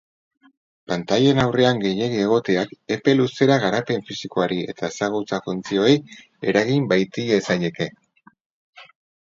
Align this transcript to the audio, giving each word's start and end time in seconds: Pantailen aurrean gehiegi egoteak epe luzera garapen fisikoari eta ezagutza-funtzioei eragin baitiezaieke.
Pantailen 0.91 1.41
aurrean 1.43 1.81
gehiegi 1.83 2.21
egoteak 2.23 2.73
epe 2.95 3.15
luzera 3.19 3.59
garapen 3.65 4.03
fisikoari 4.09 4.59
eta 4.75 4.91
ezagutza-funtzioei 4.95 5.95
eragin 6.55 6.91
baitiezaieke. 6.95 7.93